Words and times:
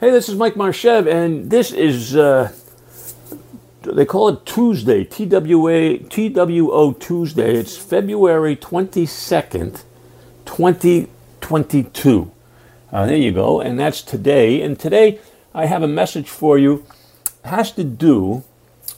Hey, 0.00 0.10
this 0.10 0.28
is 0.28 0.34
Mike 0.34 0.56
Marchev, 0.56 1.06
and 1.06 1.48
this 1.48 1.70
is, 1.70 2.16
uh, 2.16 2.52
they 3.82 4.04
call 4.04 4.28
it 4.28 4.44
Tuesday, 4.44 5.04
TWA, 5.04 5.98
TWO 5.98 6.94
Tuesday. 6.94 7.54
It's 7.54 7.76
February 7.76 8.56
22nd, 8.56 9.84
2022. 10.46 12.32
Uh, 12.92 13.06
there 13.06 13.16
you 13.16 13.30
go, 13.30 13.60
and 13.60 13.78
that's 13.78 14.02
today. 14.02 14.62
And 14.62 14.80
today 14.80 15.20
I 15.54 15.66
have 15.66 15.84
a 15.84 15.88
message 15.88 16.28
for 16.28 16.58
you. 16.58 16.84
It 17.44 17.50
has 17.50 17.70
to 17.72 17.84
do 17.84 18.42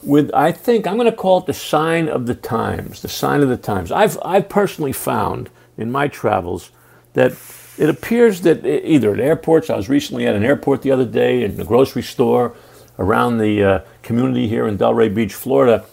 with, 0.01 0.31
I 0.33 0.51
think, 0.51 0.87
I'm 0.87 0.97
going 0.97 1.11
to 1.11 1.15
call 1.15 1.37
it 1.37 1.45
the 1.45 1.53
sign 1.53 2.09
of 2.09 2.25
the 2.25 2.33
times, 2.33 3.03
the 3.03 3.07
sign 3.07 3.43
of 3.43 3.49
the 3.49 3.57
times. 3.57 3.91
I've, 3.91 4.17
I've 4.25 4.49
personally 4.49 4.93
found 4.93 5.51
in 5.77 5.91
my 5.91 6.07
travels 6.07 6.71
that 7.13 7.33
it 7.77 7.89
appears 7.89 8.41
that 8.41 8.65
either 8.65 9.13
at 9.13 9.19
airports, 9.19 9.69
I 9.69 9.75
was 9.75 9.89
recently 9.89 10.25
at 10.25 10.35
an 10.35 10.43
airport 10.43 10.81
the 10.81 10.91
other 10.91 11.05
day, 11.05 11.43
in 11.43 11.57
the 11.57 11.65
grocery 11.65 12.03
store, 12.03 12.55
around 12.99 13.37
the 13.37 13.63
uh, 13.63 13.79
community 14.01 14.47
here 14.47 14.67
in 14.67 14.77
Delray 14.77 15.13
Beach, 15.13 15.33
Florida, 15.33 15.85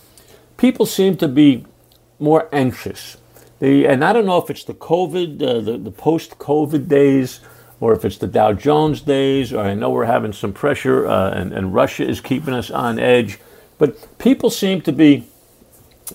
people 0.57 0.87
seem 0.87 1.17
to 1.19 1.29
be 1.29 1.67
more 2.19 2.49
anxious. 2.53 3.19
They, 3.59 3.87
and 3.87 4.05
I 4.05 4.13
don't 4.13 4.27
know 4.27 4.39
if 4.39 4.51
it's 4.51 4.65
the 4.65 4.75
COVID, 4.75 5.43
uh, 5.43 5.61
the, 5.61 5.79
the 5.79 5.91
post 5.91 6.39
COVID 6.39 6.89
days, 6.89 7.41
or 7.81 7.93
if 7.93 8.05
it's 8.05 8.19
the 8.19 8.27
Dow 8.27 8.53
Jones 8.53 9.01
days, 9.01 9.53
or 9.53 9.61
I 9.61 9.75
know 9.75 9.91
we're 9.91 10.07
having 10.07 10.33
some 10.33 10.53
pressure 10.53 11.07
uh, 11.07 11.31
and, 11.33 11.53
and, 11.53 11.75
Russia 11.75 12.09
is 12.09 12.21
keeping 12.21 12.55
us 12.55 12.71
on 12.71 12.99
edge. 12.99 13.39
But 13.79 14.19
people 14.19 14.49
seem 14.49 14.81
to 14.83 14.93
be 14.93 15.27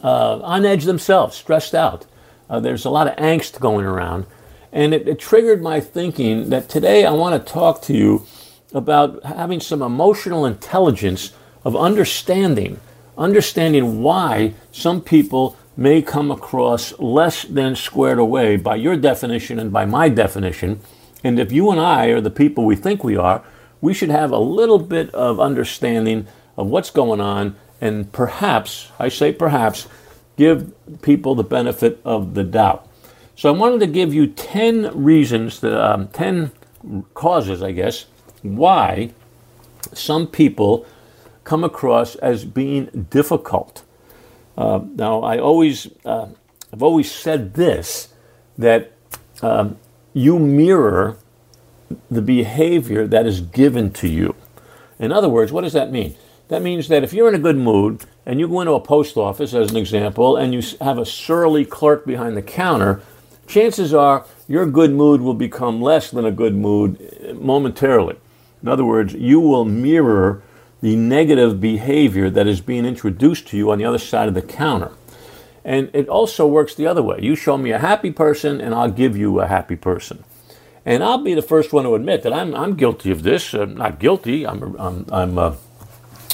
uh, 0.04 0.40
on 0.40 0.66
edge 0.66 0.86
themselves, 0.86 1.36
stressed 1.36 1.76
out. 1.76 2.06
Uh, 2.50 2.60
there's 2.60 2.86
a 2.86 2.90
lot 2.90 3.08
of 3.08 3.16
angst 3.18 3.60
going 3.60 3.86
around. 3.86 4.26
And 4.72 4.94
it, 4.94 5.08
it 5.08 5.20
triggered 5.20 5.62
my 5.62 5.80
thinking 5.80 6.50
that 6.50 6.70
today 6.70 7.06
I 7.06 7.12
want 7.12 7.46
to 7.46 7.52
talk 7.52 7.82
to 7.84 7.94
you 7.94 8.26
about 8.74 9.24
having 9.24 9.60
some 9.60 9.82
emotional 9.82 10.46
intelligence 10.46 11.34
of 11.64 11.76
understanding, 11.76 12.80
understanding 13.18 14.04
why 14.04 14.54
some 14.72 15.02
people 15.02 15.58
may 15.76 16.02
come 16.02 16.30
across 16.30 16.98
less 17.00 17.44
than 17.44 17.76
squared 17.76 18.20
away 18.20 18.58
by 18.58 18.76
your 18.76 18.96
definition 18.96 19.60
and 19.60 19.72
by 19.72 19.86
my 19.86 20.10
definition. 20.10 20.80
And 21.24 21.40
if 21.40 21.52
you 21.52 21.72
and 21.72 21.80
I 21.80 22.08
are 22.08 22.22
the 22.22 22.30
people 22.30 22.66
we 22.66 22.76
think 22.76 23.04
we 23.04 23.16
are, 23.16 23.44
we 23.82 23.94
should 23.94 24.10
have 24.10 24.32
a 24.32 24.38
little 24.38 24.80
bit 24.80 25.10
of 25.16 25.40
understanding 25.40 26.28
of 26.58 26.68
what's 26.68 26.90
going 26.90 27.22
on 27.22 27.56
and 27.82 28.12
perhaps, 28.12 28.92
I 29.00 29.10
say 29.10 29.32
perhaps, 29.32 29.88
give 30.38 30.74
people 31.02 31.36
the 31.36 31.44
benefit 31.44 32.02
of 32.04 32.34
the 32.34 32.44
doubt. 32.44 32.89
So 33.40 33.48
I 33.48 33.58
wanted 33.58 33.80
to 33.80 33.88
give 33.88 34.14
you 34.14 34.28
10 34.28 35.02
reasons, 35.02 35.62
that, 35.62 35.82
um, 35.82 36.10
10 36.10 36.52
causes, 37.14 37.64
I 37.64 37.72
guess, 37.72 38.06
why 38.42 39.12
some 39.94 40.28
people 40.28 40.86
come 41.46 41.64
across 41.64 42.16
as 42.16 42.44
being 42.44 43.08
difficult. 43.10 43.86
Uh, 44.58 44.82
now, 44.94 45.22
I 45.22 45.38
always, 45.38 45.88
uh, 46.04 46.28
I've 46.74 46.84
always 46.84 47.10
said 47.10 47.54
this 47.54 48.10
that 48.58 48.92
um, 49.42 49.78
you 50.12 50.38
mirror 50.38 51.16
the 52.12 52.22
behavior 52.22 53.08
that 53.08 53.26
is 53.26 53.40
given 53.40 53.92
to 53.92 54.10
you. 54.10 54.36
In 55.00 55.14
other 55.14 55.30
words, 55.30 55.54
what 55.54 55.62
does 55.62 55.72
that 55.72 55.94
mean? 55.94 56.16
That 56.50 56.62
means 56.62 56.90
that 56.90 57.06
if 57.06 57.14
you're 57.14 57.30
in 57.30 57.36
a 57.36 57.40
good 57.40 57.56
mood 57.56 58.04
and 58.26 58.38
you 58.38 58.50
go 58.50 58.60
into 58.60 58.74
a 58.74 58.82
post 58.82 59.16
office, 59.16 59.54
as 59.54 59.72
an 59.72 59.78
example, 59.78 60.36
and 60.36 60.54
you 60.54 60.62
have 60.82 60.98
a 60.98 61.06
surly 61.06 61.64
clerk 61.64 62.06
behind 62.06 62.36
the 62.36 62.42
counter, 62.42 63.02
chances 63.50 63.94
are 63.94 64.26
your 64.48 64.66
good 64.66 64.92
mood 64.92 65.22
will 65.22 65.34
become 65.34 65.82
less 65.82 66.12
than 66.12 66.26
a 66.26 66.32
good 66.32 66.56
mood 66.56 67.36
momentarily. 67.40 68.16
In 68.62 68.70
other 68.70 68.86
words, 68.86 69.14
you 69.14 69.40
will 69.40 69.66
mirror 69.66 70.42
the 70.82 70.96
negative 70.96 71.60
behavior 71.60 72.30
that 72.30 72.48
is 72.48 72.62
being 72.62 72.86
introduced 72.86 73.48
to 73.50 73.58
you 73.58 73.72
on 73.72 73.80
the 73.80 73.86
other 73.86 73.98
side 73.98 74.28
of 74.28 74.34
the 74.34 74.42
counter. 74.42 74.92
And 75.66 75.90
it 75.94 76.08
also 76.08 76.48
works 76.48 76.76
the 76.76 76.88
other 76.88 77.02
way. 77.02 77.20
You 77.22 77.36
show 77.36 77.58
me 77.58 77.72
a 77.72 77.80
happy 77.80 78.12
person, 78.12 78.62
and 78.62 78.74
I'll 78.74 78.92
give 78.92 79.18
you 79.18 79.42
a 79.42 79.48
happy 79.48 79.76
person. 79.76 80.24
And 80.86 81.04
I'll 81.04 81.22
be 81.22 81.34
the 81.34 81.42
first 81.42 81.74
one 81.74 81.84
to 81.84 81.96
admit 81.96 82.24
that 82.24 82.32
I'm, 82.32 82.56
I'm 82.56 82.76
guilty 82.76 83.12
of 83.12 83.24
this. 83.24 83.54
I'm 83.54 83.76
not 83.76 84.00
guilty. 84.00 84.48
I'm, 84.48 84.76
I'm, 84.80 85.06
I'm 85.12 85.38
uh, 85.38 85.56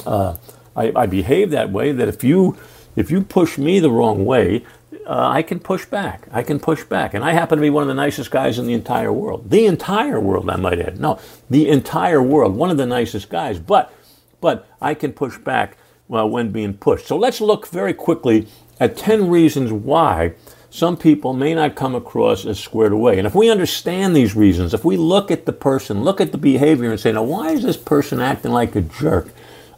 uh, 0.06 0.38
I, 0.76 0.92
I 0.96 1.06
behave 1.08 1.50
that 1.52 1.72
way. 1.72 1.92
That 1.92 2.08
if 2.08 2.24
you 2.24 2.56
if 2.96 3.12
you 3.12 3.22
push 3.22 3.58
me 3.58 3.80
the 3.80 3.90
wrong 3.90 4.26
way, 4.26 4.64
uh, 5.06 5.30
I 5.30 5.44
can 5.44 5.60
push 5.60 5.86
back. 5.86 6.28
I 6.32 6.44
can 6.44 6.60
push 6.60 6.84
back. 6.84 7.14
And 7.14 7.24
I 7.24 7.34
happen 7.34 7.58
to 7.58 7.62
be 7.62 7.70
one 7.70 7.84
of 7.84 7.88
the 7.88 7.94
nicest 7.94 8.32
guys 8.32 8.58
in 8.58 8.66
the 8.66 8.74
entire 8.74 9.14
world. 9.14 9.50
The 9.50 9.66
entire 9.66 10.20
world, 10.20 10.50
I 10.50 10.56
might 10.56 10.80
add. 10.80 11.00
No, 11.00 11.20
the 11.50 11.70
entire 11.70 12.22
world. 12.22 12.56
One 12.56 12.72
of 12.72 12.78
the 12.78 12.86
nicest 12.86 13.30
guys. 13.30 13.60
But, 13.60 13.94
but 14.42 14.68
I 14.82 14.94
can 14.94 15.14
push 15.14 15.38
back 15.38 15.78
well, 16.08 16.30
when 16.30 16.52
being 16.52 16.74
pushed. 16.74 17.08
So 17.08 17.18
let's 17.18 17.42
look 17.42 17.68
very 17.68 17.94
quickly 17.94 18.48
at 18.80 18.98
10 18.98 19.30
reasons 19.30 19.72
why 19.72 20.34
some 20.70 20.98
people 20.98 21.34
may 21.34 21.54
not 21.54 21.76
come 21.76 21.96
across 21.96 22.46
as 22.46 22.60
squared 22.60 22.92
away. 22.92 23.18
And 23.18 23.26
if 23.26 23.34
we 23.34 23.50
understand 23.50 24.16
these 24.16 24.36
reasons, 24.36 24.74
if 24.74 24.84
we 24.84 24.98
look 24.98 25.32
at 25.32 25.46
the 25.46 25.54
person, 25.54 26.04
look 26.04 26.20
at 26.20 26.32
the 26.32 26.38
behavior, 26.38 26.92
and 26.92 27.00
say, 27.00 27.14
now, 27.14 27.24
why 27.24 27.52
is 27.52 27.64
this 27.64 27.78
person 27.78 28.20
acting 28.20 28.52
like 28.52 28.76
a 28.76 28.82
jerk? 28.82 29.30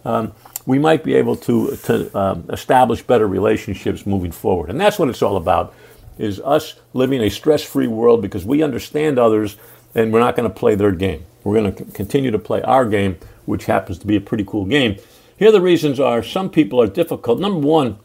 Um, 0.04 0.34
we 0.68 0.78
might 0.78 1.02
be 1.02 1.16
able 1.16 1.38
to, 1.38 1.78
to 1.78 2.16
um, 2.16 2.46
establish 2.50 3.02
better 3.02 3.26
relationships 3.26 4.06
moving 4.06 4.34
forward. 4.34 4.70
And 4.70 4.80
that's 4.80 5.00
what 5.00 5.08
it's 5.08 5.22
all 5.22 5.38
about, 5.38 5.74
is 6.20 6.42
us 6.42 6.76
living 6.94 7.22
a 7.22 7.30
stress-free 7.30 7.88
world 7.88 8.22
because 8.22 8.46
we 8.46 8.62
understand 8.62 9.18
others 9.18 9.56
and 9.96 10.12
we're 10.12 10.20
not 10.20 10.36
going 10.36 10.48
to 10.48 10.54
play 10.54 10.76
their 10.76 10.92
game. 10.92 11.26
We're 11.46 11.62
going 11.62 11.74
to 11.74 11.86
continue 11.86 12.32
to 12.32 12.38
play 12.38 12.62
our 12.64 12.86
game, 12.86 13.18
which 13.46 13.66
happens 13.66 13.98
to 14.00 14.08
be 14.08 14.18
a 14.18 14.22
pretty 14.22 14.44
cool 14.44 14.66
game. 14.66 14.98
Here 15.38 15.54
the 15.54 15.62
reasons 15.62 16.02
are 16.02 16.22
some 16.22 16.50
people 16.50 16.82
are 16.82 16.88
difficult. 16.88 17.40
Number 17.40 17.66
one, 17.66 17.98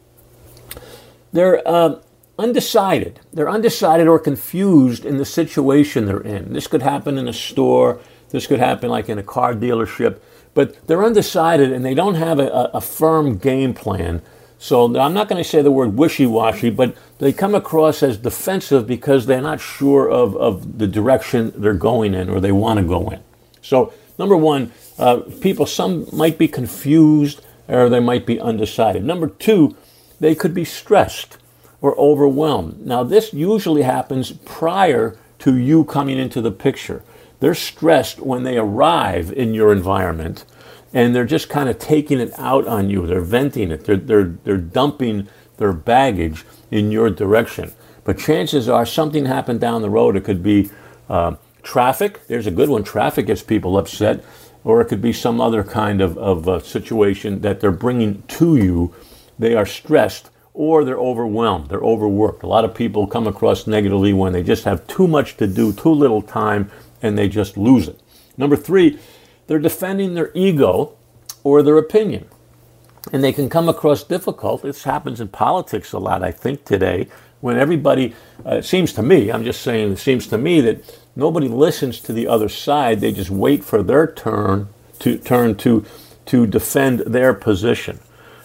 they're 1.33 1.67
uh, 1.67 1.99
undecided. 2.39 3.19
They're 3.33 3.49
undecided 3.49 4.07
or 4.07 4.19
confused 4.19 5.05
in 5.05 5.17
the 5.17 5.25
situation 5.25 6.05
they're 6.05 6.21
in. 6.21 6.53
This 6.53 6.67
could 6.67 6.81
happen 6.81 7.17
in 7.17 7.27
a 7.27 7.33
store. 7.33 7.99
This 8.29 8.47
could 8.47 8.59
happen 8.59 8.89
like 8.89 9.09
in 9.09 9.19
a 9.19 9.23
car 9.23 9.53
dealership 9.53 10.19
but 10.53 10.87
they're 10.87 11.03
undecided 11.03 11.71
and 11.71 11.83
they 11.83 11.93
don't 11.93 12.15
have 12.15 12.39
a, 12.39 12.69
a 12.73 12.81
firm 12.81 13.37
game 13.37 13.73
plan. 13.73 14.21
So 14.59 14.97
I'm 14.97 15.13
not 15.13 15.27
going 15.27 15.43
to 15.43 15.47
say 15.47 15.61
the 15.61 15.71
word 15.71 15.97
wishy-washy, 15.97 16.69
but 16.69 16.95
they 17.19 17.33
come 17.33 17.53
across 17.53 18.01
as 18.01 18.17
defensive 18.17 18.87
because 18.87 19.25
they're 19.25 19.41
not 19.41 19.59
sure 19.59 20.09
of, 20.09 20.37
of 20.37 20.77
the 20.77 20.87
direction 20.87 21.51
they're 21.55 21.73
going 21.73 22.13
in 22.13 22.29
or 22.29 22.39
they 22.39 22.51
want 22.51 22.79
to 22.79 22.85
go 22.85 23.09
in. 23.09 23.21
So 23.61 23.93
number 24.17 24.37
one, 24.37 24.71
uh, 24.97 25.21
people, 25.41 25.65
some 25.65 26.07
might 26.13 26.37
be 26.37 26.47
confused 26.47 27.41
or 27.67 27.89
they 27.89 27.99
might 27.99 28.25
be 28.25 28.39
undecided. 28.39 29.03
Number 29.03 29.27
two, 29.27 29.75
they 30.19 30.35
could 30.35 30.53
be 30.53 30.65
stressed 30.65 31.37
or 31.81 31.97
overwhelmed. 31.99 32.85
Now 32.85 33.03
this 33.03 33.33
usually 33.33 33.81
happens 33.81 34.31
prior 34.45 35.17
to 35.39 35.57
you 35.57 35.83
coming 35.83 36.17
into 36.17 36.39
the 36.39 36.51
picture. 36.51 37.03
They're 37.43 37.53
stressed 37.53 38.21
when 38.21 38.43
they 38.43 38.57
arrive 38.57 39.29
in 39.29 39.53
your 39.53 39.73
environment 39.73 40.45
and 40.93 41.13
they're 41.13 41.25
just 41.25 41.49
kind 41.49 41.67
of 41.67 41.77
taking 41.77 42.21
it 42.21 42.31
out 42.39 42.65
on 42.65 42.89
you. 42.89 43.05
They're 43.05 43.19
venting 43.19 43.69
it. 43.69 43.83
They're, 43.83 43.97
they're, 43.97 44.37
they're 44.45 44.55
dumping 44.55 45.27
their 45.57 45.73
baggage 45.73 46.45
in 46.71 46.89
your 46.89 47.09
direction. 47.09 47.73
But 48.05 48.17
chances 48.17 48.69
are 48.69 48.85
something 48.85 49.25
happened 49.25 49.59
down 49.59 49.81
the 49.81 49.89
road. 49.89 50.15
It 50.15 50.23
could 50.23 50.41
be 50.41 50.69
uh, 51.09 51.35
traffic. 51.63 52.25
There's 52.27 52.47
a 52.47 52.51
good 52.51 52.69
one. 52.69 52.85
Traffic 52.85 53.25
gets 53.25 53.43
people 53.43 53.77
upset. 53.77 54.23
Or 54.63 54.79
it 54.79 54.85
could 54.85 55.01
be 55.01 55.11
some 55.11 55.41
other 55.41 55.65
kind 55.65 55.99
of, 55.99 56.17
of 56.17 56.47
uh, 56.47 56.59
situation 56.61 57.41
that 57.41 57.59
they're 57.59 57.71
bringing 57.71 58.23
to 58.39 58.55
you. 58.55 58.95
They 59.37 59.53
are 59.53 59.65
stressed 59.65 60.29
or 60.53 60.85
they're 60.85 60.97
overwhelmed. 60.97 61.67
They're 61.67 61.79
overworked. 61.79 62.43
A 62.43 62.47
lot 62.47 62.63
of 62.63 62.73
people 62.73 63.05
come 63.05 63.27
across 63.27 63.67
negatively 63.67 64.13
when 64.13 64.31
they 64.31 64.43
just 64.43 64.63
have 64.63 64.87
too 64.87 65.09
much 65.09 65.35
to 65.37 65.47
do, 65.47 65.73
too 65.73 65.91
little 65.91 66.21
time, 66.21 66.71
and 67.03 67.17
they 67.17 67.27
just 67.27 67.57
lose 67.57 67.87
it. 67.87 67.99
Number 68.37 68.55
three, 68.55 68.97
they're 69.45 69.59
defending 69.59 70.15
their 70.15 70.31
ego 70.33 70.95
or 71.43 71.61
their 71.61 71.77
opinion. 71.77 72.27
And 73.11 73.23
they 73.23 73.33
can 73.33 73.49
come 73.49 73.69
across 73.69 74.03
difficult. 74.03 74.63
This 74.63 74.85
happens 74.85 75.19
in 75.21 75.27
politics 75.27 75.91
a 75.91 75.99
lot, 75.99 76.23
I 76.23 76.31
think, 76.31 76.63
today, 76.63 77.09
when 77.41 77.57
everybody, 77.57 78.15
uh, 78.45 78.55
it 78.55 78.65
seems 78.65 78.93
to 78.93 79.03
me, 79.03 79.29
I'm 79.29 79.43
just 79.43 79.61
saying, 79.61 79.91
it 79.91 79.99
seems 79.99 80.27
to 80.27 80.37
me 80.37 80.61
that 80.61 80.97
nobody 81.13 81.49
listens 81.49 81.99
to 81.99 82.13
the 82.13 82.25
other 82.25 82.47
side. 82.47 83.01
They 83.01 83.11
just 83.11 83.29
wait 83.29 83.65
for 83.65 83.83
their 83.83 84.07
turn 84.07 84.69
to 84.99 85.17
turn 85.17 85.55
to, 85.55 85.85
to 86.27 86.47
defend 86.47 87.01
their 87.01 87.33
position. 87.33 87.99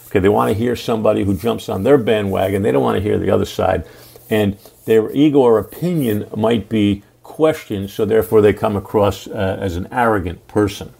Okay, 0.08 0.18
they 0.18 0.28
want 0.28 0.50
to 0.50 0.58
hear 0.58 0.74
somebody 0.74 1.22
who 1.22 1.36
jumps 1.36 1.68
on 1.68 1.84
their 1.84 1.96
bandwagon. 1.96 2.62
They 2.62 2.72
don't 2.72 2.82
want 2.82 2.96
to 2.96 3.02
hear 3.02 3.18
the 3.18 3.30
other 3.30 3.44
side. 3.44 3.86
And 4.28 4.58
their 4.84 5.12
ego 5.12 5.38
or 5.38 5.58
opinion 5.58 6.28
might 6.34 6.68
be 6.68 7.04
questions, 7.38 7.92
so 7.92 8.04
therefore 8.04 8.40
they 8.40 8.52
come 8.52 8.74
across 8.74 9.28
uh, 9.28 9.56
as 9.60 9.76
an 9.76 9.86
arrogant 9.92 10.44
person. 10.48 10.92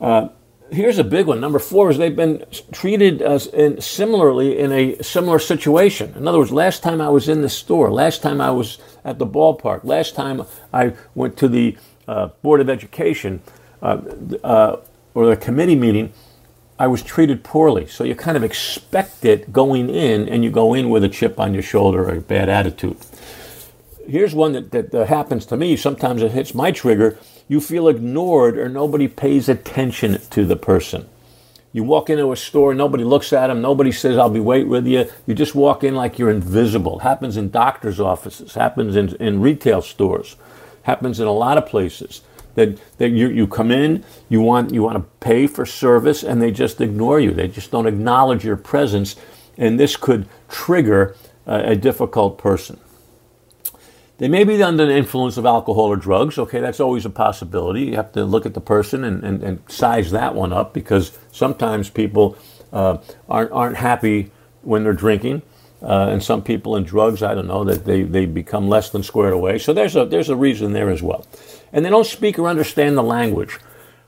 Uh, 0.00 0.28
here's 0.70 0.98
a 0.98 1.04
big 1.04 1.26
one. 1.26 1.38
Number 1.38 1.58
four 1.58 1.90
is 1.90 1.98
they've 1.98 2.16
been 2.16 2.42
treated 2.72 3.20
as 3.20 3.46
in, 3.48 3.82
similarly 3.82 4.58
in 4.58 4.72
a 4.72 4.96
similar 5.02 5.38
situation. 5.38 6.14
In 6.16 6.26
other 6.26 6.38
words, 6.38 6.52
last 6.52 6.82
time 6.82 7.02
I 7.02 7.10
was 7.10 7.28
in 7.28 7.42
the 7.42 7.50
store, 7.50 7.90
last 7.90 8.22
time 8.22 8.40
I 8.40 8.50
was 8.50 8.78
at 9.04 9.18
the 9.18 9.26
ballpark, 9.26 9.84
last 9.84 10.14
time 10.14 10.46
I 10.72 10.94
went 11.14 11.36
to 11.36 11.48
the 11.48 11.76
uh, 12.08 12.28
Board 12.40 12.62
of 12.62 12.70
Education, 12.70 13.42
uh, 13.82 14.00
uh, 14.42 14.76
or 15.12 15.26
the 15.26 15.36
committee 15.36 15.76
meeting, 15.76 16.14
I 16.78 16.86
was 16.86 17.02
treated 17.02 17.44
poorly. 17.44 17.86
So 17.88 18.04
you 18.04 18.14
kind 18.14 18.38
of 18.38 18.42
expect 18.42 19.26
it 19.26 19.52
going 19.52 19.90
in, 19.90 20.30
and 20.30 20.42
you 20.42 20.50
go 20.50 20.72
in 20.72 20.88
with 20.88 21.04
a 21.04 21.10
chip 21.10 21.38
on 21.38 21.52
your 21.52 21.62
shoulder 21.62 22.08
or 22.08 22.14
a 22.14 22.20
bad 22.22 22.48
attitude. 22.48 22.96
Here's 24.10 24.34
one 24.34 24.52
that, 24.52 24.90
that, 24.90 25.06
happens 25.06 25.46
to 25.46 25.56
me. 25.56 25.76
Sometimes 25.76 26.20
it 26.22 26.32
hits 26.32 26.52
my 26.52 26.72
trigger. 26.72 27.16
You 27.46 27.60
feel 27.60 27.86
ignored 27.86 28.58
or 28.58 28.68
nobody 28.68 29.06
pays 29.06 29.48
attention 29.48 30.20
to 30.30 30.44
the 30.44 30.56
person. 30.56 31.08
You 31.72 31.84
walk 31.84 32.10
into 32.10 32.32
a 32.32 32.36
store, 32.36 32.74
nobody 32.74 33.04
looks 33.04 33.32
at 33.32 33.46
them, 33.46 33.60
nobody 33.60 33.92
says, 33.92 34.18
I'll 34.18 34.28
be 34.28 34.40
wait 34.40 34.66
with 34.66 34.88
you. 34.88 35.08
You 35.28 35.34
just 35.36 35.54
walk 35.54 35.84
in 35.84 35.94
like 35.94 36.18
you're 36.18 36.30
invisible. 36.30 36.98
Happens 36.98 37.36
in 37.36 37.50
doctor's 37.50 38.00
offices, 38.00 38.54
happens 38.54 38.96
in, 38.96 39.14
in 39.16 39.40
retail 39.40 39.80
stores, 39.80 40.34
happens 40.82 41.20
in 41.20 41.28
a 41.28 41.32
lot 41.32 41.56
of 41.56 41.66
places. 41.66 42.22
That, 42.56 42.80
that 42.98 43.10
you, 43.10 43.28
you 43.28 43.46
come 43.46 43.70
in, 43.70 44.04
you 44.28 44.40
want, 44.40 44.74
you 44.74 44.82
want 44.82 44.96
to 44.96 45.08
pay 45.24 45.46
for 45.46 45.64
service, 45.64 46.24
and 46.24 46.42
they 46.42 46.50
just 46.50 46.80
ignore 46.80 47.20
you. 47.20 47.30
They 47.30 47.46
just 47.46 47.70
don't 47.70 47.86
acknowledge 47.86 48.44
your 48.44 48.56
presence, 48.56 49.14
and 49.56 49.78
this 49.78 49.94
could 49.94 50.28
trigger 50.48 51.14
a, 51.46 51.70
a 51.70 51.76
difficult 51.76 52.38
person. 52.38 52.80
They 54.20 54.28
may 54.28 54.44
be 54.44 54.62
under 54.62 54.84
the 54.84 54.94
influence 54.94 55.38
of 55.38 55.46
alcohol 55.46 55.86
or 55.86 55.96
drugs. 55.96 56.36
Okay, 56.38 56.60
that's 56.60 56.78
always 56.78 57.06
a 57.06 57.10
possibility. 57.10 57.84
You 57.84 57.96
have 57.96 58.12
to 58.12 58.24
look 58.26 58.44
at 58.44 58.52
the 58.52 58.60
person 58.60 59.02
and, 59.02 59.24
and, 59.24 59.42
and 59.42 59.62
size 59.66 60.10
that 60.10 60.34
one 60.34 60.52
up 60.52 60.74
because 60.74 61.18
sometimes 61.32 61.88
people 61.88 62.36
uh, 62.70 62.98
aren't, 63.30 63.50
aren't 63.50 63.76
happy 63.78 64.30
when 64.60 64.84
they're 64.84 64.92
drinking. 64.92 65.40
Uh, 65.80 66.10
and 66.10 66.22
some 66.22 66.42
people 66.42 66.76
in 66.76 66.84
drugs, 66.84 67.22
I 67.22 67.34
don't 67.34 67.46
know, 67.46 67.64
that 67.64 67.86
they, 67.86 68.02
they 68.02 68.26
become 68.26 68.68
less 68.68 68.90
than 68.90 69.02
squared 69.02 69.32
away. 69.32 69.58
So 69.58 69.72
there's 69.72 69.96
a, 69.96 70.04
there's 70.04 70.28
a 70.28 70.36
reason 70.36 70.74
there 70.74 70.90
as 70.90 71.00
well. 71.00 71.26
And 71.72 71.82
they 71.82 71.88
don't 71.88 72.06
speak 72.06 72.38
or 72.38 72.46
understand 72.46 72.98
the 72.98 73.02
language. 73.02 73.58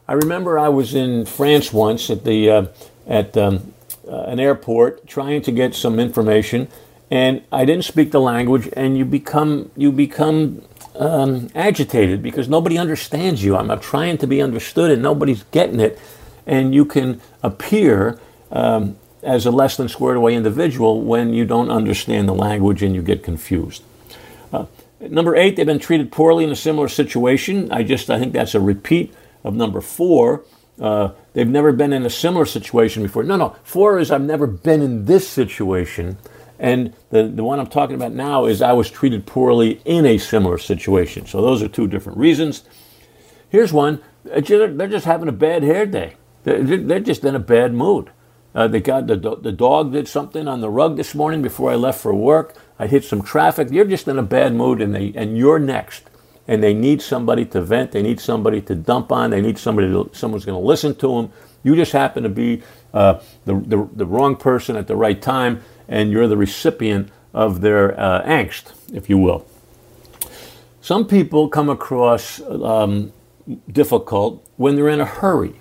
I 0.07 0.13
remember 0.13 0.59
I 0.59 0.69
was 0.69 0.95
in 0.95 1.25
France 1.25 1.73
once 1.73 2.11
at, 2.11 2.25
the, 2.25 2.51
uh, 2.51 2.67
at 3.07 3.35
um, 3.39 3.73
uh, 4.07 4.25
an 4.25 4.41
airport 4.41 5.07
trying 5.07 5.41
to 5.41 5.53
get 5.53 5.75
some 5.75 5.99
information 5.99 6.69
and 7.13 7.43
I 7.53 7.67
didn't 7.67 7.85
speak 7.85 8.11
the 8.11 8.23
language, 8.23 8.71
and 8.73 8.97
you 8.97 9.05
become 9.05 9.71
you 9.77 9.93
become 9.93 10.63
um, 10.97 11.51
agitated 11.55 12.23
because 12.23 12.49
nobody 12.49 12.79
understands 12.79 13.45
you. 13.45 13.55
I'm, 13.55 13.71
I'm, 13.71 13.81
trying 13.81 14.17
to 14.17 14.27
be 14.27 14.41
understood, 14.41 14.91
and 14.91 15.03
nobody's 15.03 15.43
getting 15.51 15.79
it, 15.79 16.01
and 16.47 16.75
you 16.75 16.87
can 16.87 17.21
appear 17.43 18.19
um, 18.51 18.97
as 19.23 19.45
a 19.45 19.51
less 19.51 19.77
than 19.77 19.91
squared 19.91 20.17
away 20.17 20.35
individual 20.35 21.03
when 21.03 21.35
you 21.35 21.45
don't 21.45 21.71
understand 21.71 22.31
the 22.31 22.35
language 22.35 22.83
and 22.83 22.95
you 22.95 23.03
get 23.03 23.23
confused. 23.23 23.83
Uh, 24.51 24.65
number 24.99 25.37
eight, 25.37 25.57
they've 25.57 25.67
been 25.67 25.79
treated 25.79 26.11
poorly 26.11 26.45
in 26.45 26.51
a 26.51 26.57
similar 26.57 26.89
situation. 26.89 27.71
I 27.71 27.83
just 27.83 28.09
I 28.09 28.19
think 28.19 28.33
that's 28.33 28.55
a 28.55 28.61
repeat 28.61 29.15
of 29.45 29.55
number 29.55 29.83
four. 29.83 30.45
Uh, 30.81 31.11
they've 31.35 31.47
never 31.47 31.73
been 31.73 31.93
in 31.93 32.07
a 32.07 32.11
similar 32.11 32.47
situation 32.47 33.03
before. 33.03 33.23
No, 33.23 33.37
no. 33.37 33.55
Four 33.65 33.99
is 33.99 34.11
I've 34.11 34.23
never 34.23 34.47
been 34.47 34.81
in 34.81 35.05
this 35.05 35.29
situation. 35.29 36.17
And 36.63 36.95
the, 37.11 37.25
the 37.25 37.43
one 37.43 37.59
I'm 37.59 37.67
talking 37.67 37.97
about 37.97 38.13
now 38.13 38.47
is 38.47 38.63
I 38.63 38.73
was 38.73 38.89
treated 38.89 39.27
poorly 39.27 39.83
in 39.85 40.07
a 40.07 40.17
similar 40.17 40.59
situation. 40.59 41.27
So 41.27 41.43
those 41.43 41.61
are 41.61 41.67
two 41.67 41.89
different 41.89 42.19
reasons. 42.19 42.63
Here's 43.51 43.73
one 43.73 44.01
they're 44.23 44.41
just 44.41 45.05
having 45.05 45.29
a 45.29 45.33
bad 45.33 45.65
hair 45.65 45.85
day, 45.85 46.15
they're 46.45 47.01
just 47.01 47.25
in 47.25 47.35
a 47.35 47.41
bad 47.41 47.75
mood. 47.75 48.11
Uh, 48.55 48.69
they 48.69 48.81
got 48.81 49.09
the, 49.09 49.17
the 49.17 49.51
dog 49.51 49.93
did 49.93 50.07
something 50.07 50.47
on 50.47 50.61
the 50.61 50.71
rug 50.71 50.97
this 50.97 51.15
morning 51.15 51.43
before 51.43 51.73
I 51.73 51.75
left 51.75 52.01
for 52.01 52.15
work. 52.15 52.55
I 52.79 52.87
hit 52.87 53.03
some 53.03 53.23
traffic. 53.23 53.69
You're 53.73 53.87
just 53.87 54.07
in 54.07 54.19
a 54.19 54.23
bad 54.23 54.55
mood, 54.55 54.81
and 54.81 54.95
they 54.95 55.13
and 55.17 55.37
you're 55.37 55.59
next. 55.59 56.05
And 56.47 56.63
they 56.63 56.75
need 56.75 57.01
somebody 57.01 57.45
to 57.47 57.63
vent. 57.63 57.93
They 57.93 58.03
need 58.03 58.21
somebody 58.21 58.61
to 58.63 58.75
dump 58.75 59.11
on. 59.11 59.31
They 59.31 59.41
need 59.41 59.59
somebody. 59.59 59.89
To, 59.89 60.11
someone's 60.13 60.45
going 60.45 60.61
to 60.61 60.67
listen 60.67 60.95
to 60.97 61.09
them. 61.15 61.33
You 61.63 61.77
just 61.77 61.93
happen 61.93 62.23
to 62.23 62.29
be 62.29 62.63
uh, 62.93 63.21
the, 63.45 63.55
the 63.55 63.89
the 63.93 64.07
wrong 64.07 64.37
person 64.37 64.77
at 64.77 64.87
the 64.87 64.97
right 64.97 65.21
time, 65.21 65.63
and 65.89 66.11
you're 66.11 66.29
the 66.29 66.37
recipient 66.37 67.11
of 67.33 67.61
their 67.61 67.99
uh, 67.99 68.23
angst, 68.25 68.73
if 68.93 69.09
you 69.09 69.19
will. 69.19 69.47
Some 70.81 71.07
people 71.07 71.49
come 71.49 71.69
across 71.69 72.41
um, 72.41 73.13
difficult 73.71 74.47
when 74.57 74.77
they're 74.77 74.89
in 74.89 75.01
a 75.01 75.07
hurry 75.07 75.55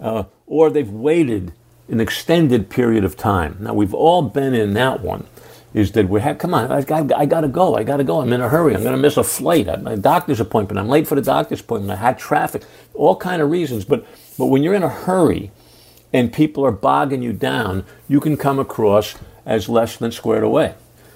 uh, 0.00 0.24
or 0.46 0.70
they've 0.70 0.90
waited 0.90 1.52
an 1.88 2.00
extended 2.00 2.68
period 2.68 3.04
of 3.04 3.16
time. 3.16 3.56
Now, 3.60 3.74
we've 3.74 3.94
all 3.94 4.22
been 4.22 4.54
in 4.54 4.74
that 4.74 5.00
one. 5.00 5.26
Is 5.76 5.92
that 5.92 6.08
we 6.08 6.22
have, 6.22 6.38
come 6.38 6.54
on, 6.54 6.72
I, 6.72 6.80
got, 6.80 7.12
I 7.12 7.26
gotta 7.26 7.48
go, 7.48 7.74
I 7.74 7.84
gotta 7.84 8.02
go, 8.02 8.22
I'm 8.22 8.32
in 8.32 8.40
a 8.40 8.48
hurry, 8.48 8.74
I'm 8.74 8.82
gonna 8.82 8.96
miss 8.96 9.18
a 9.18 9.22
flight, 9.22 9.68
I'm 9.68 9.86
a 9.86 9.94
doctor's 9.94 10.40
appointment, 10.40 10.78
I'm 10.78 10.88
late 10.88 11.06
for 11.06 11.16
the 11.16 11.20
doctor's 11.20 11.60
appointment, 11.60 11.98
I 11.98 12.02
had 12.02 12.18
traffic, 12.18 12.62
all 12.94 13.14
kind 13.14 13.42
of 13.42 13.50
reasons. 13.50 13.84
But, 13.84 14.06
but 14.38 14.46
when 14.46 14.62
you're 14.62 14.72
in 14.72 14.82
a 14.82 14.88
hurry 14.88 15.50
and 16.14 16.32
people 16.32 16.64
are 16.64 16.72
bogging 16.72 17.20
you 17.20 17.34
down, 17.34 17.84
you 18.08 18.20
can 18.20 18.38
come 18.38 18.58
across 18.58 19.16
as 19.44 19.68
less 19.68 19.98
than 19.98 20.12
squared 20.12 20.44
away. 20.44 20.74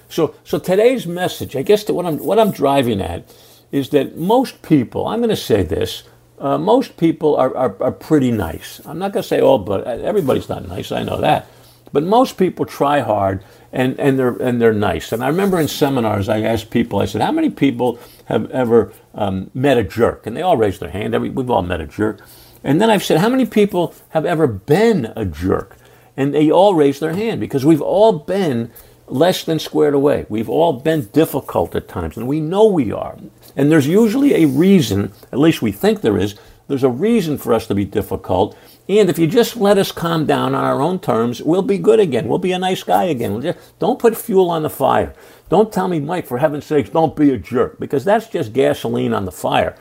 So, 0.09 0.35
so 0.43 0.59
today's 0.59 1.07
message, 1.07 1.55
I 1.55 1.63
guess 1.63 1.83
that 1.85 1.95
what 1.95 2.05
I'm, 2.05 2.19
what 2.19 2.37
I'm 2.37 2.51
driving 2.51 3.01
at 3.01 3.33
is 3.71 3.89
that 3.89 4.15
most 4.15 4.61
people, 4.61 5.07
I'm 5.07 5.21
going 5.21 5.29
to 5.31 5.35
say 5.35 5.63
this, 5.63 6.03
uh, 6.37 6.57
most 6.59 6.97
people 6.97 7.35
are, 7.35 7.55
are, 7.55 7.75
are, 7.81 7.91
pretty 7.91 8.29
nice. 8.29 8.81
I'm 8.85 8.99
not 8.99 9.13
going 9.13 9.23
to 9.23 9.27
say 9.27 9.39
all, 9.39 9.57
but 9.59 9.87
everybody's 9.87 10.49
not 10.49 10.67
nice, 10.67 10.91
I 10.91 11.03
know 11.03 11.21
that. 11.21 11.47
But 11.93 12.03
most 12.03 12.37
people 12.37 12.65
try 12.65 12.99
hard 12.99 13.43
and, 13.73 13.99
and, 13.99 14.19
they're, 14.19 14.35
and 14.35 14.61
they're 14.61 14.73
nice. 14.73 15.11
And 15.11 15.23
I 15.23 15.27
remember 15.27 15.59
in 15.59 15.67
seminars, 15.67 16.27
I 16.29 16.41
asked 16.41 16.71
people, 16.71 16.99
I 16.99 17.05
said, 17.05 17.21
how 17.21 17.31
many 17.31 17.49
people 17.49 17.99
have 18.25 18.49
ever 18.51 18.93
um, 19.13 19.49
met 19.53 19.77
a 19.77 19.83
jerk? 19.83 20.27
And 20.27 20.35
they 20.35 20.41
all 20.41 20.57
raised 20.57 20.79
their 20.79 20.89
hand. 20.89 21.19
We've 21.35 21.49
all 21.49 21.61
met 21.61 21.81
a 21.81 21.87
jerk. 21.87 22.19
And 22.63 22.81
then 22.81 22.89
I've 22.89 23.03
said, 23.03 23.19
how 23.19 23.29
many 23.29 23.45
people 23.45 23.93
have 24.09 24.25
ever 24.25 24.45
been 24.47 25.13
a 25.15 25.25
jerk? 25.25 25.77
And 26.17 26.33
they 26.33 26.51
all 26.51 26.75
raised 26.75 27.01
their 27.01 27.13
hand 27.13 27.39
because 27.39 27.65
we've 27.65 27.81
all 27.81 28.13
been 28.19 28.71
less 29.07 29.43
than 29.43 29.59
squared 29.59 29.93
away. 29.93 30.25
We've 30.29 30.49
all 30.49 30.73
been 30.73 31.05
difficult 31.07 31.75
at 31.75 31.87
times, 31.87 32.17
and 32.17 32.27
we 32.27 32.39
know 32.39 32.65
we 32.65 32.91
are. 32.91 33.17
And 33.55 33.71
there's 33.71 33.87
usually 33.87 34.43
a 34.43 34.47
reason, 34.47 35.11
at 35.31 35.39
least 35.39 35.61
we 35.61 35.71
think 35.71 36.01
there 36.01 36.17
is, 36.17 36.35
there's 36.67 36.83
a 36.83 36.89
reason 36.89 37.37
for 37.37 37.53
us 37.53 37.67
to 37.67 37.75
be 37.75 37.83
difficult. 37.83 38.57
And 38.89 39.09
if 39.09 39.17
you 39.17 39.27
just 39.27 39.55
let 39.55 39.77
us 39.77 39.91
calm 39.91 40.25
down 40.25 40.53
on 40.55 40.63
our 40.63 40.81
own 40.81 40.99
terms, 40.99 41.41
we'll 41.41 41.61
be 41.61 41.77
good 41.77 41.99
again. 41.99 42.27
We'll 42.27 42.39
be 42.39 42.51
a 42.51 42.59
nice 42.59 42.83
guy 42.83 43.05
again. 43.05 43.31
We'll 43.31 43.41
just, 43.41 43.79
don't 43.79 43.99
put 43.99 44.17
fuel 44.17 44.49
on 44.49 44.63
the 44.63 44.69
fire. 44.69 45.13
Don't 45.49 45.71
tell 45.71 45.87
me, 45.87 45.99
Mike, 45.99 46.27
for 46.27 46.39
heaven's 46.39 46.65
sakes, 46.65 46.89
don't 46.89 47.15
be 47.15 47.31
a 47.31 47.37
jerk, 47.37 47.79
because 47.79 48.03
that's 48.03 48.27
just 48.27 48.53
gasoline 48.53 49.13
on 49.13 49.25
the 49.25 49.31
fire. 49.31 49.75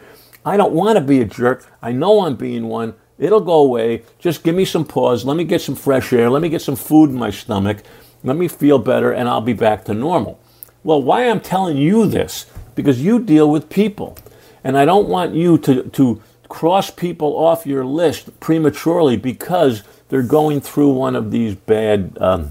I 0.44 0.56
don't 0.56 0.72
want 0.72 0.96
to 0.96 1.04
be 1.04 1.20
a 1.20 1.24
jerk. 1.24 1.66
I 1.82 1.92
know 1.92 2.24
I'm 2.24 2.36
being 2.36 2.68
one. 2.68 2.94
It'll 3.18 3.40
go 3.40 3.58
away. 3.60 4.02
Just 4.18 4.42
give 4.42 4.54
me 4.54 4.64
some 4.64 4.84
pause. 4.84 5.24
Let 5.24 5.36
me 5.36 5.44
get 5.44 5.60
some 5.60 5.76
fresh 5.76 6.12
air. 6.12 6.30
Let 6.30 6.42
me 6.42 6.48
get 6.48 6.62
some 6.62 6.76
food 6.76 7.10
in 7.10 7.16
my 7.16 7.30
stomach. 7.30 7.82
Let 8.22 8.36
me 8.36 8.48
feel 8.48 8.78
better, 8.78 9.12
and 9.12 9.28
I'll 9.28 9.40
be 9.40 9.52
back 9.52 9.84
to 9.86 9.94
normal. 9.94 10.40
Well, 10.82 11.02
why 11.02 11.28
I'm 11.28 11.40
telling 11.40 11.76
you 11.76 12.06
this? 12.06 12.46
Because 12.74 13.02
you 13.02 13.18
deal 13.18 13.50
with 13.50 13.68
people. 13.68 14.16
And 14.64 14.78
I 14.78 14.84
don't 14.84 15.08
want 15.08 15.34
you 15.34 15.58
to, 15.58 15.84
to 15.84 16.22
cross 16.50 16.90
people 16.90 17.38
off 17.38 17.64
your 17.64 17.84
list 17.84 18.38
prematurely 18.40 19.16
because 19.16 19.84
they're 20.08 20.20
going 20.20 20.60
through 20.60 20.90
one 20.90 21.14
of 21.14 21.30
these 21.30 21.54
bad, 21.54 22.18
um, 22.20 22.50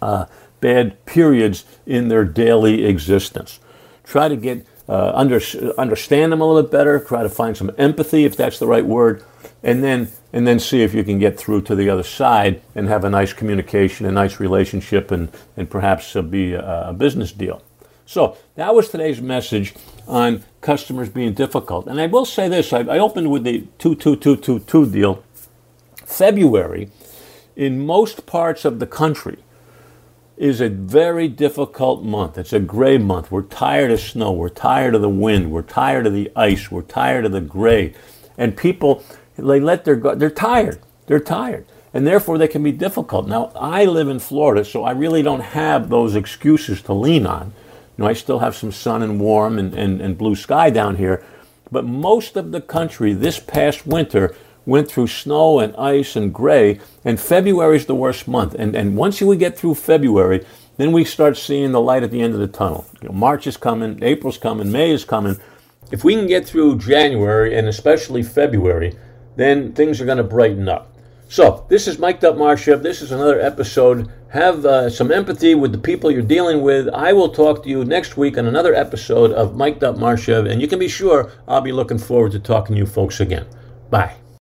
uh, 0.00 0.24
bad 0.60 1.04
periods 1.04 1.64
in 1.84 2.08
their 2.08 2.24
daily 2.24 2.84
existence. 2.86 3.58
Try 4.04 4.28
to 4.28 4.36
get 4.36 4.64
uh, 4.88 5.10
under, 5.12 5.40
understand 5.76 6.30
them 6.30 6.40
a 6.40 6.46
little 6.46 6.62
bit 6.62 6.70
better. 6.70 7.00
Try 7.00 7.24
to 7.24 7.28
find 7.28 7.56
some 7.56 7.72
empathy, 7.76 8.24
if 8.24 8.36
that's 8.36 8.60
the 8.60 8.68
right 8.68 8.86
word, 8.86 9.22
and 9.62 9.82
then 9.82 10.08
and 10.32 10.46
then 10.46 10.60
see 10.60 10.82
if 10.82 10.94
you 10.94 11.02
can 11.02 11.18
get 11.18 11.38
through 11.38 11.62
to 11.62 11.74
the 11.74 11.88
other 11.88 12.02
side 12.02 12.62
and 12.74 12.88
have 12.88 13.04
a 13.04 13.10
nice 13.10 13.32
communication, 13.32 14.06
a 14.06 14.12
nice 14.12 14.38
relationship, 14.38 15.10
and 15.10 15.30
and 15.56 15.68
perhaps 15.68 16.14
uh, 16.14 16.22
be 16.22 16.52
a, 16.52 16.90
a 16.90 16.92
business 16.92 17.32
deal. 17.32 17.62
So 18.04 18.36
that 18.54 18.72
was 18.72 18.88
today's 18.88 19.20
message 19.20 19.74
on 20.06 20.44
customers 20.60 21.08
being 21.08 21.34
difficult. 21.34 21.86
And 21.86 22.00
I 22.00 22.06
will 22.06 22.24
say 22.24 22.48
this: 22.48 22.72
I, 22.72 22.80
I 22.80 22.98
opened 22.98 23.30
with 23.30 23.44
the 23.44 23.66
two 23.78 23.94
two 23.94 24.16
two 24.16 24.36
two 24.36 24.60
two 24.60 24.86
deal. 24.86 25.22
February, 26.04 26.90
in 27.56 27.84
most 27.84 28.26
parts 28.26 28.64
of 28.64 28.78
the 28.78 28.86
country, 28.86 29.38
is 30.36 30.60
a 30.60 30.68
very 30.68 31.28
difficult 31.28 32.04
month. 32.04 32.38
It's 32.38 32.52
a 32.52 32.60
gray 32.60 32.98
month. 32.98 33.30
We're 33.30 33.42
tired 33.42 33.90
of 33.90 34.00
snow. 34.00 34.32
We're 34.32 34.48
tired 34.48 34.94
of 34.94 35.00
the 35.00 35.08
wind. 35.08 35.50
We're 35.50 35.62
tired 35.62 36.06
of 36.06 36.12
the 36.12 36.30
ice. 36.36 36.70
We're 36.70 36.82
tired 36.82 37.24
of 37.24 37.32
the 37.32 37.40
gray. 37.40 37.94
And 38.38 38.56
people, 38.56 39.02
they 39.36 39.60
let 39.60 39.84
their, 39.84 39.96
go, 39.96 40.14
they're 40.14 40.30
tired. 40.30 40.80
They're 41.06 41.20
tired. 41.20 41.66
And 41.94 42.06
therefore 42.06 42.36
they 42.36 42.48
can 42.48 42.62
be 42.62 42.72
difficult. 42.72 43.26
Now, 43.26 43.50
I 43.56 43.86
live 43.86 44.08
in 44.08 44.18
Florida, 44.18 44.64
so 44.64 44.84
I 44.84 44.90
really 44.90 45.22
don't 45.22 45.40
have 45.40 45.88
those 45.88 46.14
excuses 46.14 46.82
to 46.82 46.92
lean 46.92 47.26
on. 47.26 47.54
You 47.96 48.04
know, 48.04 48.08
I 48.08 48.12
still 48.12 48.40
have 48.40 48.54
some 48.54 48.72
sun 48.72 49.02
and 49.02 49.20
warm 49.20 49.58
and, 49.58 49.74
and, 49.74 50.00
and 50.00 50.18
blue 50.18 50.34
sky 50.34 50.70
down 50.70 50.96
here. 50.96 51.24
But 51.70 51.84
most 51.84 52.36
of 52.36 52.52
the 52.52 52.60
country 52.60 53.12
this 53.12 53.38
past 53.38 53.86
winter 53.86 54.34
went 54.66 54.90
through 54.90 55.06
snow 55.06 55.60
and 55.60 55.74
ice 55.76 56.16
and 56.16 56.34
gray, 56.34 56.80
and 57.04 57.18
February 57.18 57.76
is 57.76 57.86
the 57.86 57.94
worst 57.94 58.28
month. 58.28 58.54
And, 58.58 58.74
and 58.74 58.96
once 58.96 59.20
we 59.20 59.36
get 59.36 59.56
through 59.56 59.76
February, 59.76 60.44
then 60.76 60.92
we 60.92 61.04
start 61.04 61.36
seeing 61.36 61.72
the 61.72 61.80
light 61.80 62.02
at 62.02 62.10
the 62.10 62.20
end 62.20 62.34
of 62.34 62.40
the 62.40 62.48
tunnel. 62.48 62.86
You 63.00 63.08
know, 63.08 63.14
March 63.14 63.46
is 63.46 63.56
coming, 63.56 64.02
April's 64.02 64.38
coming, 64.38 64.70
May 64.70 64.90
is 64.90 65.04
coming. 65.04 65.38
If 65.90 66.04
we 66.04 66.14
can 66.14 66.26
get 66.26 66.46
through 66.46 66.78
January 66.78 67.56
and 67.56 67.68
especially 67.68 68.22
February, 68.22 68.98
then 69.36 69.72
things 69.72 70.00
are 70.00 70.04
going 70.04 70.18
to 70.18 70.24
brighten 70.24 70.68
up. 70.68 70.95
So, 71.28 71.66
this 71.68 71.88
is 71.88 71.98
Mike 71.98 72.22
Up 72.22 72.36
Marchev. 72.36 72.84
This 72.84 73.02
is 73.02 73.10
another 73.10 73.40
episode. 73.40 74.08
Have 74.28 74.64
uh, 74.64 74.88
some 74.88 75.10
empathy 75.10 75.56
with 75.56 75.72
the 75.72 75.78
people 75.78 76.08
you're 76.08 76.22
dealing 76.22 76.62
with. 76.62 76.88
I 76.90 77.12
will 77.12 77.30
talk 77.30 77.64
to 77.64 77.68
you 77.68 77.84
next 77.84 78.16
week 78.16 78.38
on 78.38 78.46
another 78.46 78.74
episode 78.74 79.32
of 79.32 79.56
Mike 79.56 79.82
Up 79.82 79.98
Marchev, 79.98 80.46
and 80.46 80.60
you 80.60 80.68
can 80.68 80.78
be 80.78 80.88
sure 80.88 81.32
I'll 81.48 81.60
be 81.60 81.72
looking 81.72 81.98
forward 81.98 82.30
to 82.32 82.38
talking 82.38 82.76
to 82.76 82.78
you 82.78 82.86
folks 82.86 83.18
again. 83.18 83.46
Bye. 83.90 84.14